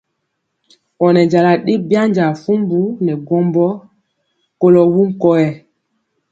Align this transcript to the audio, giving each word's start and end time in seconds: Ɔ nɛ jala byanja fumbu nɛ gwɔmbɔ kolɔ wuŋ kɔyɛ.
Ɔ 1.03 1.07
nɛ 1.13 1.21
jala 1.31 1.51
byanja 1.87 2.25
fumbu 2.43 2.79
nɛ 3.05 3.13
gwɔmbɔ 3.25 3.65
kolɔ 4.59 4.81
wuŋ 4.93 5.09
kɔyɛ. 5.21 5.49